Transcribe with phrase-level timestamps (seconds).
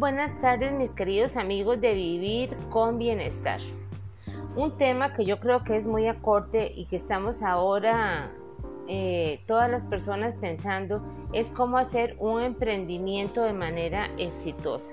[0.00, 3.60] buenas tardes mis queridos amigos de Vivir con Bienestar.
[4.56, 8.32] Un tema que yo creo que es muy acorte y que estamos ahora
[8.88, 11.02] eh, todas las personas pensando
[11.34, 14.90] es cómo hacer un emprendimiento de manera exitosa.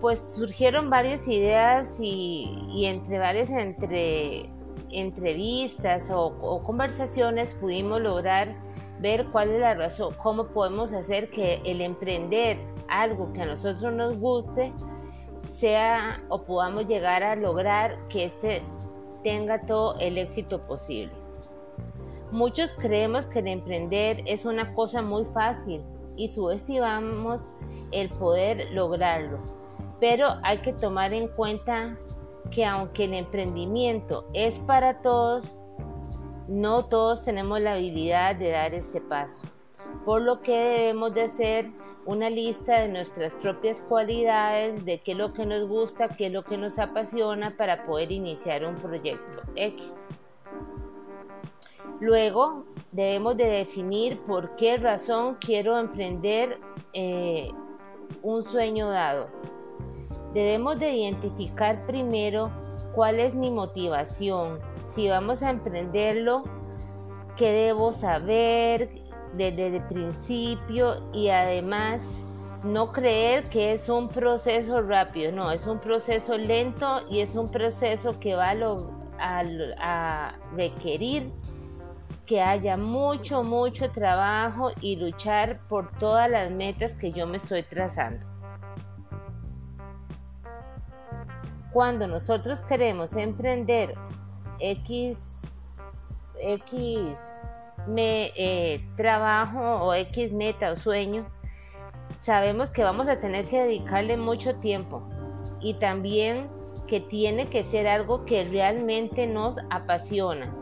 [0.00, 4.50] Pues surgieron varias ideas y, entre varias entre,
[4.90, 8.56] entrevistas o conversaciones pudimos lograr
[9.00, 13.92] ver cuál es la razón, cómo podemos hacer que el emprender algo que a nosotros
[13.92, 14.72] nos guste
[15.42, 18.62] sea o podamos llegar a lograr que este
[19.22, 21.12] tenga todo el éxito posible.
[22.30, 25.82] Muchos creemos que el emprender es una cosa muy fácil
[26.16, 27.40] y subestimamos
[27.90, 29.38] el poder lograrlo,
[30.00, 31.96] pero hay que tomar en cuenta
[32.50, 35.57] que aunque el emprendimiento es para todos,
[36.48, 39.42] no todos tenemos la habilidad de dar este paso,
[40.04, 41.70] por lo que debemos de hacer
[42.06, 46.32] una lista de nuestras propias cualidades, de qué es lo que nos gusta, qué es
[46.32, 49.92] lo que nos apasiona para poder iniciar un proyecto X.
[52.00, 56.58] Luego debemos de definir por qué razón quiero emprender
[56.94, 57.50] eh,
[58.22, 59.28] un sueño dado.
[60.32, 62.50] Debemos de identificar primero
[62.98, 64.58] cuál es mi motivación,
[64.92, 66.42] si vamos a emprenderlo,
[67.36, 68.90] qué debo saber
[69.34, 72.02] desde el principio y además
[72.64, 77.48] no creer que es un proceso rápido, no, es un proceso lento y es un
[77.48, 78.52] proceso que va
[79.20, 81.30] a, requerir
[82.26, 87.62] que haya mucho, mucho trabajo y luchar por todas las metas que yo me estoy
[87.62, 88.37] trazando.
[91.78, 93.94] Cuando nosotros queremos emprender
[94.58, 95.38] X,
[96.40, 97.16] X
[97.96, 101.28] eh, trabajo o X meta o sueño,
[102.22, 105.08] sabemos que vamos a tener que dedicarle mucho tiempo
[105.60, 106.50] y también
[106.88, 110.52] que tiene que ser algo que realmente nos apasiona.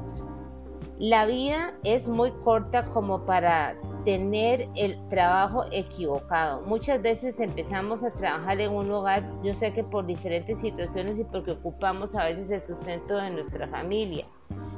[0.98, 3.74] La vida es muy corta como para
[4.06, 6.62] tener el trabajo equivocado.
[6.62, 11.24] Muchas veces empezamos a trabajar en un lugar, yo sé que por diferentes situaciones y
[11.24, 14.24] porque ocupamos a veces el sustento de nuestra familia,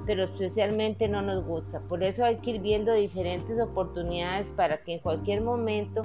[0.06, 1.80] pero especialmente no nos gusta.
[1.80, 6.04] Por eso hay que ir viendo diferentes oportunidades para que en cualquier momento,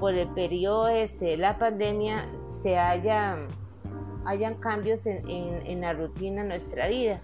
[0.00, 2.26] por el periodo este de la pandemia,
[2.60, 3.36] se haya,
[4.24, 7.20] hayan cambios en, en la rutina de nuestra vida.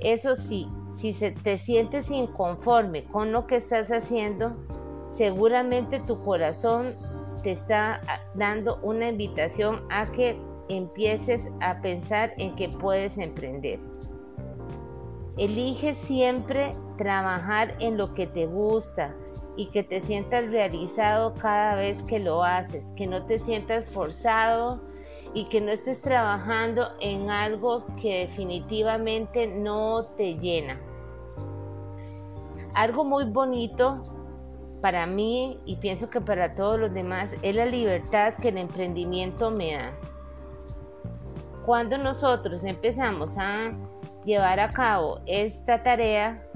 [0.00, 4.54] Eso sí, si te sientes inconforme con lo que estás haciendo,
[5.10, 6.94] seguramente tu corazón
[7.42, 8.00] te está
[8.34, 10.36] dando una invitación a que
[10.68, 13.80] empieces a pensar en que puedes emprender.
[15.36, 19.14] Elige siempre trabajar en lo que te gusta
[19.56, 24.80] y que te sientas realizado cada vez que lo haces, que no te sientas forzado
[25.34, 30.80] y que no estés trabajando en algo que definitivamente no te llena.
[32.74, 33.96] Algo muy bonito
[34.80, 39.50] para mí y pienso que para todos los demás es la libertad que el emprendimiento
[39.50, 39.92] me da.
[41.66, 43.72] Cuando nosotros empezamos a
[44.24, 46.46] llevar a cabo esta tarea,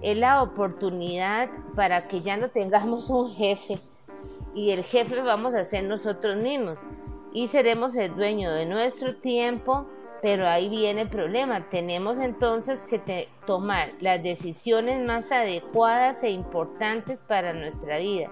[0.00, 3.80] es la oportunidad para que ya no tengamos un jefe
[4.54, 6.78] y el jefe vamos a ser nosotros mismos
[7.32, 9.86] y seremos el dueño de nuestro tiempo,
[10.22, 11.68] pero ahí viene el problema.
[11.68, 18.30] Tenemos entonces que tomar las decisiones más adecuadas e importantes para nuestra vida,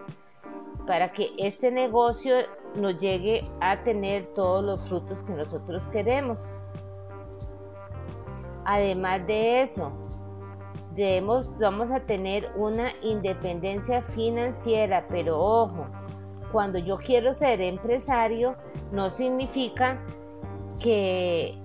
[0.86, 2.36] para que este negocio
[2.74, 6.40] nos llegue a tener todos los frutos que nosotros queremos.
[8.64, 9.92] Además de eso,
[10.96, 15.86] debemos, vamos a tener una independencia financiera, pero ojo,
[16.52, 18.56] cuando yo quiero ser empresario,
[18.92, 20.00] no significa
[20.80, 21.58] que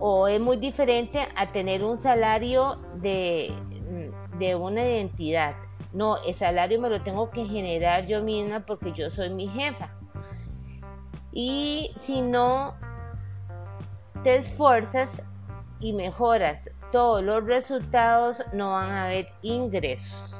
[0.00, 3.52] o es muy diferente a tener un salario de,
[4.38, 5.54] de una identidad.
[5.92, 9.90] No, el salario me lo tengo que generar yo misma porque yo soy mi jefa.
[11.32, 12.74] Y si no
[14.22, 15.22] te esfuerzas
[15.80, 20.37] y mejoras todos los resultados, no van a haber ingresos.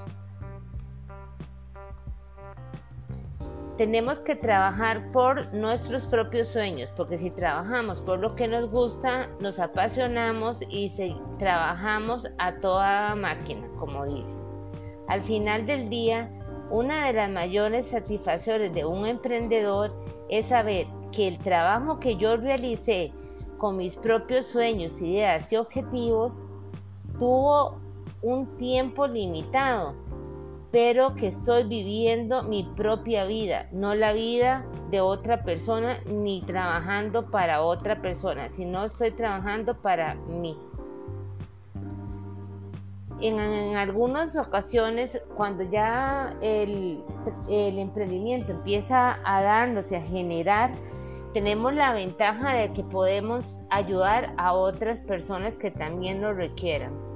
[3.78, 9.30] Tenemos que trabajar por nuestros propios sueños, porque si trabajamos por lo que nos gusta,
[9.40, 10.92] nos apasionamos y
[11.38, 14.40] trabajamos a toda máquina, como dice.
[15.06, 16.28] Al final del día,
[16.72, 19.94] una de las mayores satisfacciones de un emprendedor
[20.28, 23.12] es saber que el trabajo que yo realicé
[23.58, 26.48] con mis propios sueños, ideas y objetivos
[27.18, 27.78] tuvo
[28.22, 29.94] un tiempo limitado
[30.70, 37.30] pero que estoy viviendo mi propia vida, no la vida de otra persona ni trabajando
[37.30, 40.58] para otra persona, sino estoy trabajando para mí.
[43.20, 47.02] En, algunas ocasiones, cuando ya el,
[47.48, 50.72] el emprendimiento empieza a darnos y a generar,
[51.32, 57.07] tenemos la ventaja de que podemos ayudar a otras personas que también lo requieran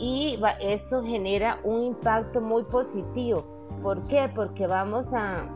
[0.00, 3.44] y esto genera un impacto muy positivo.
[3.82, 4.30] ¿Por qué?
[4.34, 5.54] Porque vamos a,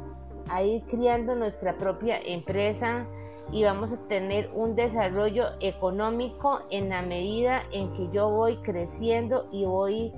[0.48, 3.06] a ir creando nuestra propia empresa
[3.50, 9.48] y vamos a tener un desarrollo económico en la medida en que yo voy creciendo
[9.50, 10.12] y voy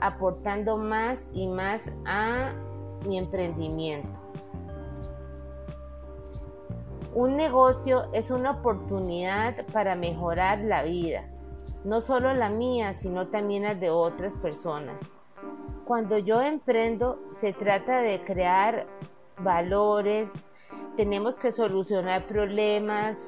[0.00, 2.52] aportando más y más a
[3.06, 4.08] mi emprendimiento.
[7.14, 11.24] Un negocio es una oportunidad para mejorar la vida
[11.86, 15.14] no solo la mía, sino también la de otras personas.
[15.84, 18.88] Cuando yo emprendo, se trata de crear
[19.38, 20.32] valores,
[20.96, 23.18] tenemos que solucionar problemas,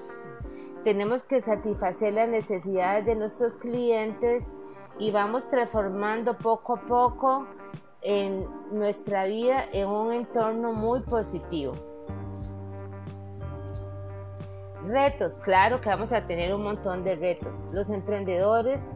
[0.83, 4.45] tenemos que satisfacer las necesidades de nuestros clientes
[4.99, 7.47] y vamos transformando poco a poco
[8.03, 11.75] en nuestra vida en un entorno muy positivo.
[14.89, 17.61] Retos, claro que vamos a tener un montón de retos.
[17.75, 18.89] Los emprendedores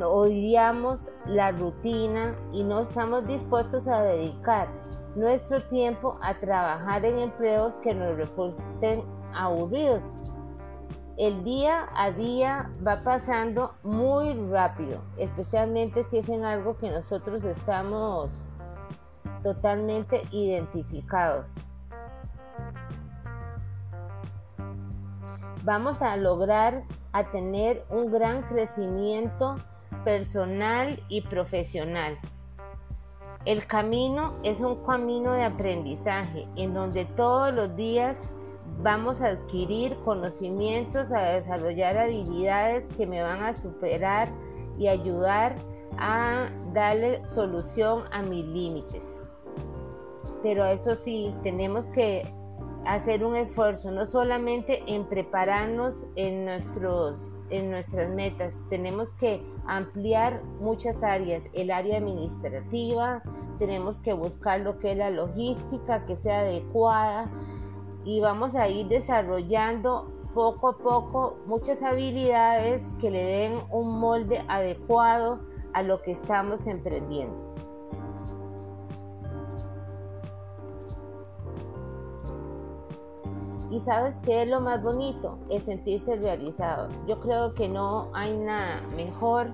[0.00, 4.68] odiamos la rutina y no estamos dispuestos a dedicar
[5.14, 10.24] nuestro tiempo a trabajar en empleos que nos resulten aburridos.
[11.16, 17.44] El día a día va pasando muy rápido, especialmente si es en algo que nosotros
[17.44, 18.48] estamos
[19.44, 21.56] totalmente identificados.
[25.68, 29.56] Vamos a lograr a tener un gran crecimiento
[30.02, 32.16] personal y profesional.
[33.44, 38.32] El camino es un camino de aprendizaje en donde todos los días
[38.82, 44.30] vamos a adquirir conocimientos, a desarrollar habilidades que me van a superar
[44.78, 45.56] y ayudar
[45.98, 49.04] a darle solución a mis límites.
[50.42, 52.26] Pero eso sí, tenemos que
[52.86, 60.42] hacer un esfuerzo, no solamente en prepararnos en, nuestros, en nuestras metas, tenemos que ampliar
[60.60, 63.22] muchas áreas, el área administrativa,
[63.58, 67.30] tenemos que buscar lo que es la logística, que sea adecuada
[68.04, 74.44] y vamos a ir desarrollando poco a poco muchas habilidades que le den un molde
[74.48, 75.40] adecuado
[75.74, 77.47] a lo que estamos emprendiendo.
[83.78, 86.88] Sabes qué es lo más bonito, es sentirse realizado.
[87.06, 89.52] Yo creo que no hay nada mejor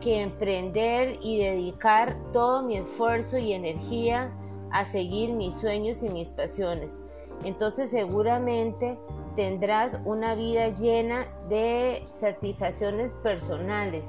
[0.00, 4.32] que emprender y dedicar todo mi esfuerzo y energía
[4.72, 7.00] a seguir mis sueños y mis pasiones.
[7.44, 8.98] Entonces seguramente
[9.36, 14.06] tendrás una vida llena de satisfacciones personales.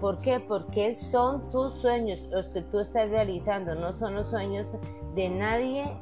[0.00, 0.40] ¿Por qué?
[0.40, 4.66] Porque son tus sueños los que tú estás realizando, no son los sueños
[5.14, 5.96] de nadie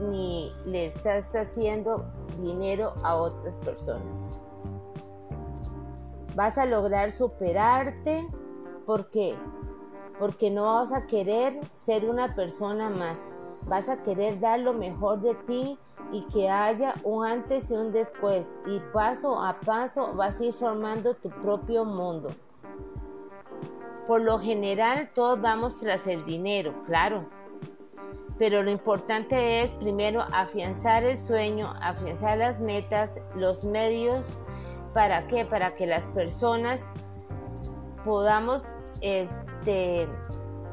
[0.00, 2.04] ni le estás haciendo
[2.40, 4.40] dinero a otras personas.
[6.34, 8.22] Vas a lograr superarte.
[8.86, 9.36] ¿Por qué?
[10.18, 13.18] Porque no vas a querer ser una persona más.
[13.66, 15.78] Vas a querer dar lo mejor de ti
[16.12, 18.52] y que haya un antes y un después.
[18.66, 22.30] Y paso a paso vas a ir formando tu propio mundo.
[24.06, 27.28] Por lo general todos vamos tras el dinero, claro,
[28.40, 34.26] pero lo importante es primero afianzar el sueño, afianzar las metas, los medios,
[34.94, 35.44] ¿para qué?
[35.44, 36.80] Para que las personas
[38.02, 38.62] podamos
[39.02, 40.08] este,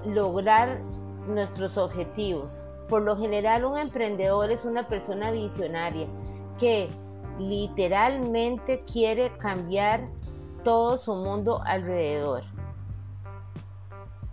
[0.05, 0.81] lograr
[1.27, 2.61] nuestros objetivos.
[2.87, 6.07] Por lo general un emprendedor es una persona visionaria
[6.57, 6.87] que
[7.37, 10.07] literalmente quiere cambiar
[10.63, 12.43] todo su mundo alrededor.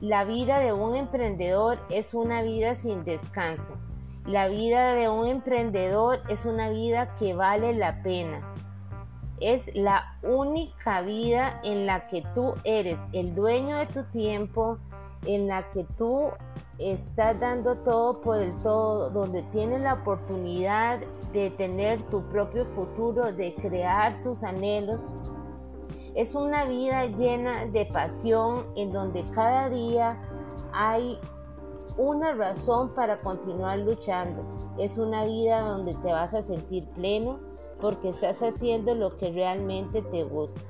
[0.05, 3.73] La vida de un emprendedor es una vida sin descanso.
[4.27, 8.43] La vida de un emprendedor es una vida que vale la pena.
[9.41, 14.77] Es la única vida en la que tú eres el dueño de tu tiempo,
[15.25, 16.29] en la que tú
[16.79, 21.01] estás dando todo por el todo, donde tienes la oportunidad
[21.33, 25.15] de tener tu propio futuro, de crear tus anhelos,
[26.15, 30.17] es una vida llena de pasión en donde cada día
[30.73, 31.19] hay
[31.97, 34.45] una razón para continuar luchando.
[34.79, 37.41] Es una vida donde te vas a sentir pleno
[37.81, 40.61] porque estás haciendo lo que realmente te gusta.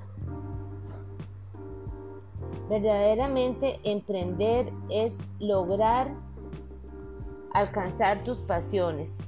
[2.68, 6.14] Verdaderamente emprender es lograr
[7.52, 9.18] alcanzar tus pasiones.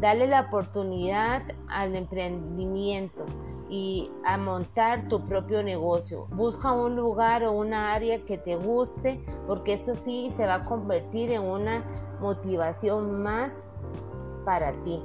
[0.00, 3.26] Dale la oportunidad al emprendimiento
[3.72, 6.26] y a montar tu propio negocio.
[6.32, 10.62] Busca un lugar o una área que te guste porque esto sí se va a
[10.62, 11.82] convertir en una
[12.20, 13.70] motivación más
[14.44, 15.02] para ti.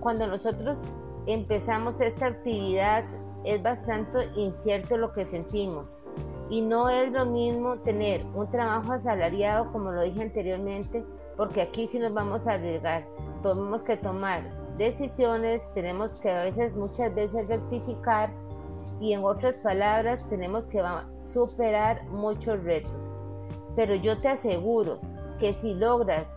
[0.00, 0.78] Cuando nosotros
[1.26, 3.04] empezamos esta actividad
[3.44, 6.02] es bastante incierto lo que sentimos
[6.48, 11.04] y no es lo mismo tener un trabajo asalariado como lo dije anteriormente
[11.36, 13.06] porque aquí sí nos vamos a arriesgar
[13.42, 18.30] tenemos que tomar decisiones tenemos que a veces muchas veces rectificar
[19.00, 20.82] y en otras palabras tenemos que
[21.22, 23.08] superar muchos retos
[23.78, 24.98] pero yo te aseguro
[25.38, 26.34] que si logras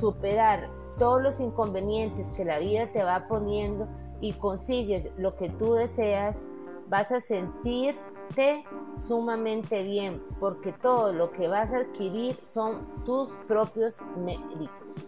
[0.00, 3.86] superar todos los inconvenientes que la vida te va poniendo
[4.20, 6.34] y consigues lo que tú deseas,
[6.88, 8.64] vas a sentirte
[9.06, 15.07] sumamente bien porque todo lo que vas a adquirir son tus propios méritos.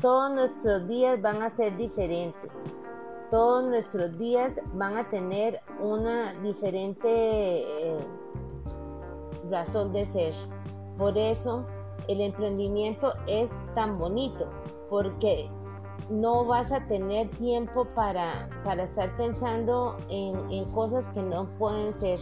[0.00, 2.64] Todos nuestros días van a ser diferentes.
[3.30, 7.98] Todos nuestros días van a tener una diferente eh,
[9.50, 10.32] razón de ser.
[10.96, 11.66] Por eso
[12.08, 14.48] el emprendimiento es tan bonito,
[14.88, 15.50] porque
[16.08, 18.48] no vas a tener tiempo para,
[18.82, 22.18] estar pensando en, en cosas que no pueden ser.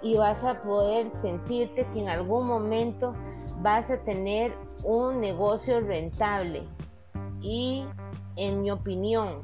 [0.00, 3.14] Y vas a poder sentirte que en algún momento
[3.62, 4.52] vas a tener
[4.84, 6.62] un negocio rentable.
[7.40, 7.86] Y
[8.36, 9.42] en mi opinión,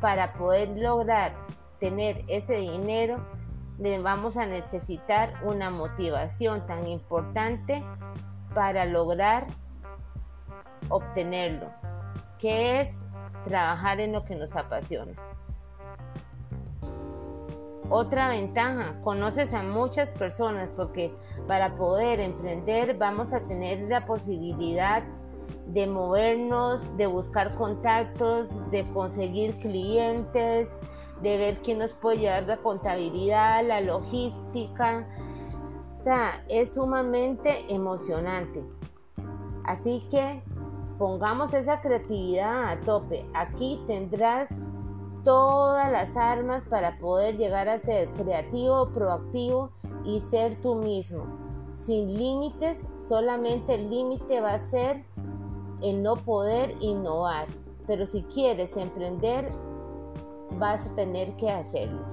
[0.00, 1.34] para poder lograr
[1.78, 3.18] tener ese dinero,
[4.02, 7.82] vamos a necesitar una motivación tan importante
[8.54, 9.46] para lograr
[10.88, 11.70] obtenerlo,
[12.38, 13.04] que es
[13.44, 15.29] trabajar en lo que nos apasiona.
[17.92, 21.12] Otra ventaja, conoces a muchas personas porque
[21.48, 25.02] para poder emprender vamos a tener la posibilidad
[25.66, 30.80] de movernos, de buscar contactos, de conseguir clientes,
[31.20, 35.04] de ver quién nos puede llevar la contabilidad, la logística.
[35.98, 38.62] O sea, es sumamente emocionante.
[39.64, 40.44] Así que
[40.96, 43.26] pongamos esa creatividad a tope.
[43.34, 44.48] Aquí tendrás
[45.24, 49.72] todas las armas para poder llegar a ser creativo, proactivo
[50.04, 51.24] y ser tú mismo.
[51.76, 55.04] Sin límites, solamente el límite va a ser
[55.82, 57.46] el no poder innovar.
[57.86, 59.50] Pero si quieres emprender,
[60.58, 62.04] vas a tener que hacerlo.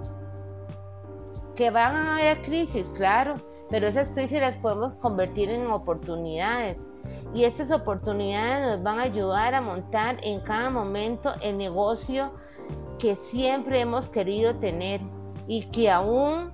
[1.55, 3.35] Que van a haber crisis, claro,
[3.69, 6.87] pero esas crisis las podemos convertir en oportunidades.
[7.33, 12.31] Y estas oportunidades nos van a ayudar a montar en cada momento el negocio
[12.97, 15.01] que siempre hemos querido tener
[15.47, 16.51] y que aún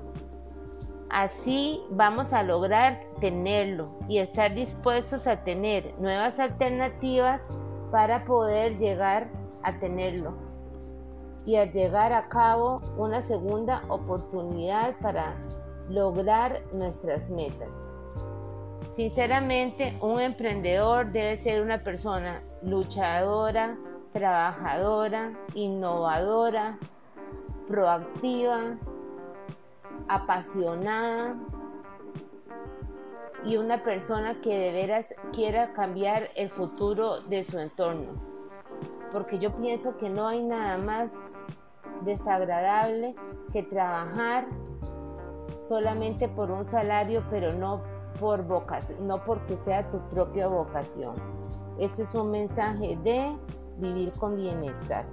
[1.10, 7.58] así vamos a lograr tenerlo y estar dispuestos a tener nuevas alternativas
[7.92, 9.30] para poder llegar
[9.62, 10.34] a tenerlo
[11.46, 15.36] y a llegar a cabo una segunda oportunidad para
[15.90, 17.74] lograr nuestras metas.
[18.92, 23.78] Sinceramente, un emprendedor debe ser una persona luchadora,
[24.14, 26.78] trabajadora, innovadora,
[27.68, 28.78] proactiva,
[30.08, 31.36] apasionada
[33.44, 38.34] y una persona que de veras quiera cambiar el futuro de su entorno
[39.14, 41.12] porque yo pienso que no hay nada más
[42.02, 43.16] desagradable
[43.54, 44.48] que trabajar
[45.60, 47.82] solamente por un salario, pero no
[48.20, 51.14] por vocación, no porque sea tu propia vocación.
[51.78, 53.38] Este es un mensaje de
[53.84, 55.06] vivir con bienestar.